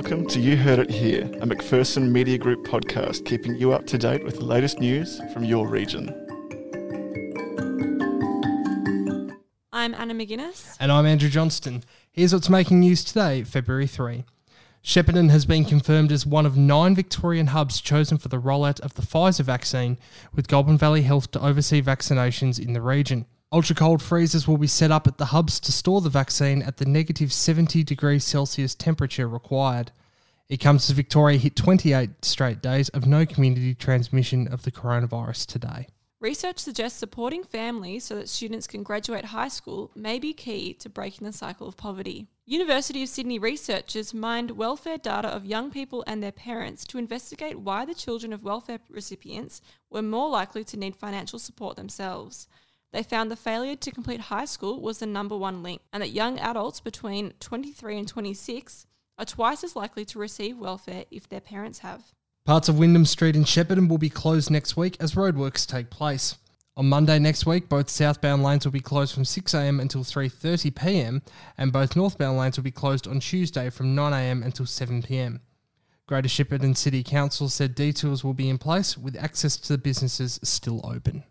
Welcome 0.00 0.28
to 0.28 0.38
You 0.38 0.56
Heard 0.56 0.78
It 0.78 0.90
Here, 0.90 1.22
a 1.22 1.44
McPherson 1.44 2.12
Media 2.12 2.38
Group 2.38 2.64
podcast 2.64 3.24
keeping 3.24 3.56
you 3.56 3.72
up 3.72 3.84
to 3.86 3.98
date 3.98 4.22
with 4.22 4.36
the 4.36 4.44
latest 4.44 4.78
news 4.78 5.20
from 5.32 5.42
your 5.42 5.66
region. 5.66 6.06
I'm 9.72 9.94
Anna 9.94 10.14
McGuinness. 10.14 10.76
And 10.78 10.92
I'm 10.92 11.04
Andrew 11.04 11.28
Johnston. 11.28 11.82
Here's 12.12 12.32
what's 12.32 12.48
making 12.48 12.78
news 12.78 13.02
today, 13.02 13.42
February 13.42 13.88
3. 13.88 14.24
Shepparton 14.84 15.30
has 15.30 15.44
been 15.46 15.64
confirmed 15.64 16.12
as 16.12 16.24
one 16.24 16.46
of 16.46 16.56
nine 16.56 16.94
Victorian 16.94 17.48
hubs 17.48 17.80
chosen 17.80 18.18
for 18.18 18.28
the 18.28 18.40
rollout 18.40 18.78
of 18.78 18.94
the 18.94 19.02
Pfizer 19.02 19.44
vaccine, 19.44 19.98
with 20.32 20.46
Goulburn 20.46 20.78
Valley 20.78 21.02
Health 21.02 21.32
to 21.32 21.44
oversee 21.44 21.82
vaccinations 21.82 22.64
in 22.64 22.72
the 22.72 22.80
region. 22.80 23.26
Ultra 23.50 23.74
cold 23.74 24.02
freezers 24.02 24.46
will 24.46 24.58
be 24.58 24.66
set 24.66 24.90
up 24.90 25.06
at 25.06 25.16
the 25.16 25.26
hubs 25.26 25.58
to 25.60 25.72
store 25.72 26.02
the 26.02 26.10
vaccine 26.10 26.60
at 26.60 26.76
the 26.76 26.84
negative 26.84 27.32
70 27.32 27.82
degrees 27.82 28.22
Celsius 28.22 28.74
temperature 28.74 29.26
required. 29.26 29.90
It 30.50 30.58
comes 30.58 30.90
as 30.90 30.94
Victoria 30.94 31.38
hit 31.38 31.56
28 31.56 32.26
straight 32.26 32.60
days 32.60 32.90
of 32.90 33.06
no 33.06 33.24
community 33.24 33.74
transmission 33.74 34.48
of 34.48 34.64
the 34.64 34.70
coronavirus 34.70 35.46
today. 35.46 35.86
Research 36.20 36.58
suggests 36.58 36.98
supporting 36.98 37.42
families 37.42 38.04
so 38.04 38.16
that 38.16 38.28
students 38.28 38.66
can 38.66 38.82
graduate 38.82 39.26
high 39.26 39.48
school 39.48 39.92
may 39.94 40.18
be 40.18 40.34
key 40.34 40.74
to 40.74 40.90
breaking 40.90 41.26
the 41.26 41.32
cycle 41.32 41.66
of 41.66 41.76
poverty. 41.78 42.26
University 42.44 43.02
of 43.02 43.08
Sydney 43.08 43.38
researchers 43.38 44.12
mined 44.12 44.50
welfare 44.50 44.98
data 44.98 45.28
of 45.28 45.46
young 45.46 45.70
people 45.70 46.04
and 46.06 46.22
their 46.22 46.32
parents 46.32 46.84
to 46.84 46.98
investigate 46.98 47.60
why 47.60 47.86
the 47.86 47.94
children 47.94 48.34
of 48.34 48.44
welfare 48.44 48.80
recipients 48.90 49.62
were 49.88 50.02
more 50.02 50.28
likely 50.28 50.64
to 50.64 50.76
need 50.76 50.96
financial 50.96 51.38
support 51.38 51.76
themselves. 51.76 52.46
They 52.92 53.02
found 53.02 53.30
the 53.30 53.36
failure 53.36 53.76
to 53.76 53.90
complete 53.90 54.20
high 54.20 54.46
school 54.46 54.80
was 54.80 54.98
the 54.98 55.06
number 55.06 55.36
one 55.36 55.62
link, 55.62 55.82
and 55.92 56.02
that 56.02 56.10
young 56.10 56.38
adults 56.38 56.80
between 56.80 57.32
23 57.40 57.98
and 57.98 58.08
26 58.08 58.86
are 59.18 59.24
twice 59.24 59.62
as 59.62 59.76
likely 59.76 60.04
to 60.06 60.18
receive 60.18 60.58
welfare 60.58 61.04
if 61.10 61.28
their 61.28 61.40
parents 61.40 61.80
have. 61.80 62.12
Parts 62.46 62.68
of 62.68 62.78
Wyndham 62.78 63.04
Street 63.04 63.36
in 63.36 63.44
Shepparton 63.44 63.88
will 63.88 63.98
be 63.98 64.08
closed 64.08 64.50
next 64.50 64.76
week 64.76 64.96
as 65.00 65.14
roadworks 65.14 65.66
take 65.66 65.90
place. 65.90 66.36
On 66.78 66.88
Monday 66.88 67.18
next 67.18 67.44
week, 67.44 67.68
both 67.68 67.90
southbound 67.90 68.42
lanes 68.42 68.64
will 68.64 68.72
be 68.72 68.80
closed 68.80 69.12
from 69.12 69.24
6am 69.24 69.80
until 69.80 70.02
3.30pm, 70.02 71.20
and 71.58 71.72
both 71.72 71.96
northbound 71.96 72.38
lanes 72.38 72.56
will 72.56 72.64
be 72.64 72.70
closed 72.70 73.06
on 73.06 73.20
Tuesday 73.20 73.68
from 73.68 73.94
9am 73.94 74.44
until 74.44 74.64
7pm. 74.64 75.40
Greater 76.06 76.28
Shepparton 76.28 76.74
City 76.74 77.02
Council 77.02 77.50
said 77.50 77.74
detours 77.74 78.24
will 78.24 78.32
be 78.32 78.48
in 78.48 78.56
place 78.56 78.96
with 78.96 79.16
access 79.16 79.58
to 79.58 79.74
the 79.74 79.78
businesses 79.78 80.40
still 80.42 80.80
open. 80.84 81.24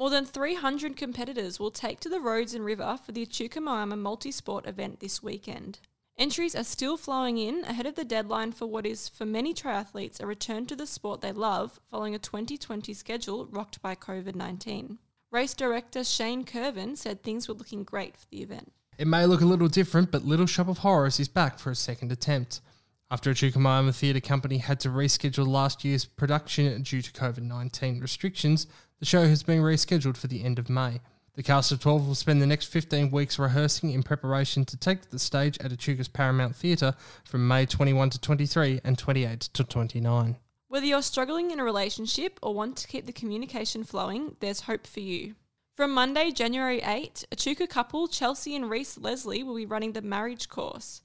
More 0.00 0.08
than 0.08 0.24
300 0.24 0.96
competitors 0.96 1.60
will 1.60 1.70
take 1.70 2.00
to 2.00 2.08
the 2.08 2.20
roads 2.20 2.54
and 2.54 2.64
river 2.64 2.98
for 3.04 3.12
the 3.12 3.20
Echuca 3.20 3.60
multi-sport 3.60 4.66
event 4.66 5.00
this 5.00 5.22
weekend. 5.22 5.78
Entries 6.16 6.56
are 6.56 6.64
still 6.64 6.96
flowing 6.96 7.36
in 7.36 7.64
ahead 7.64 7.84
of 7.84 7.96
the 7.96 8.04
deadline 8.06 8.52
for 8.52 8.64
what 8.64 8.86
is, 8.86 9.10
for 9.10 9.26
many 9.26 9.52
triathletes, 9.52 10.18
a 10.18 10.26
return 10.26 10.64
to 10.64 10.74
the 10.74 10.86
sport 10.86 11.20
they 11.20 11.32
love 11.32 11.78
following 11.90 12.14
a 12.14 12.18
2020 12.18 12.94
schedule 12.94 13.44
rocked 13.50 13.82
by 13.82 13.94
COVID 13.94 14.34
19. 14.34 14.98
Race 15.30 15.52
director 15.52 16.02
Shane 16.02 16.46
Curvin 16.46 16.96
said 16.96 17.22
things 17.22 17.46
were 17.46 17.52
looking 17.52 17.84
great 17.84 18.16
for 18.16 18.26
the 18.30 18.40
event. 18.40 18.72
It 18.96 19.06
may 19.06 19.26
look 19.26 19.42
a 19.42 19.44
little 19.44 19.68
different, 19.68 20.10
but 20.10 20.24
Little 20.24 20.46
Shop 20.46 20.68
of 20.68 20.78
Horrors 20.78 21.20
is 21.20 21.28
back 21.28 21.58
for 21.58 21.70
a 21.70 21.76
second 21.76 22.10
attempt. 22.10 22.62
After 23.10 23.30
a 23.30 23.34
Moama 23.34 23.94
Theatre 23.94 24.20
Company 24.20 24.58
had 24.58 24.80
to 24.80 24.88
reschedule 24.88 25.46
last 25.46 25.84
year's 25.84 26.06
production 26.06 26.80
due 26.84 27.02
to 27.02 27.12
COVID 27.12 27.42
19 27.42 28.00
restrictions, 28.00 28.66
the 29.00 29.06
show 29.06 29.26
has 29.26 29.42
been 29.42 29.62
rescheduled 29.62 30.16
for 30.16 30.28
the 30.28 30.44
end 30.44 30.58
of 30.58 30.70
May. 30.70 31.00
The 31.34 31.42
cast 31.42 31.72
of 31.72 31.80
12 31.80 32.06
will 32.06 32.14
spend 32.14 32.42
the 32.42 32.46
next 32.46 32.66
15 32.66 33.10
weeks 33.10 33.38
rehearsing 33.38 33.90
in 33.90 34.02
preparation 34.02 34.64
to 34.66 34.76
take 34.76 35.08
the 35.08 35.18
stage 35.18 35.56
at 35.60 35.72
Echuca's 35.72 36.08
Paramount 36.08 36.54
Theatre 36.54 36.94
from 37.24 37.48
May 37.48 37.64
21 37.64 38.10
to 38.10 38.20
23 38.20 38.80
and 38.84 38.98
28 38.98 39.40
to 39.40 39.64
29. 39.64 40.36
Whether 40.68 40.86
you're 40.86 41.02
struggling 41.02 41.50
in 41.50 41.58
a 41.58 41.64
relationship 41.64 42.38
or 42.42 42.52
want 42.52 42.76
to 42.76 42.88
keep 42.88 43.06
the 43.06 43.12
communication 43.12 43.84
flowing, 43.84 44.36
there's 44.40 44.60
hope 44.62 44.86
for 44.86 45.00
you. 45.00 45.34
From 45.76 45.94
Monday, 45.94 46.30
January 46.30 46.82
8, 46.82 47.24
Echuca 47.32 47.66
couple 47.66 48.06
Chelsea 48.06 48.54
and 48.54 48.68
Reese 48.68 48.98
Leslie 48.98 49.42
will 49.42 49.56
be 49.56 49.64
running 49.64 49.92
the 49.92 50.02
marriage 50.02 50.48
course. 50.50 51.00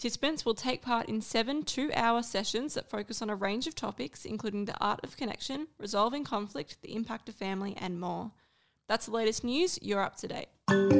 Participants 0.00 0.46
will 0.46 0.54
take 0.54 0.80
part 0.80 1.10
in 1.10 1.20
seven 1.20 1.62
two 1.62 1.90
hour 1.94 2.22
sessions 2.22 2.72
that 2.72 2.88
focus 2.88 3.20
on 3.20 3.28
a 3.28 3.34
range 3.36 3.66
of 3.66 3.74
topics, 3.74 4.24
including 4.24 4.64
the 4.64 4.74
art 4.80 4.98
of 5.04 5.14
connection, 5.14 5.66
resolving 5.78 6.24
conflict, 6.24 6.78
the 6.80 6.94
impact 6.94 7.28
of 7.28 7.34
family, 7.34 7.76
and 7.78 8.00
more. 8.00 8.30
That's 8.88 9.04
the 9.04 9.12
latest 9.12 9.44
news. 9.44 9.78
You're 9.82 10.00
up 10.00 10.16
to 10.16 10.28
date. 10.28 10.99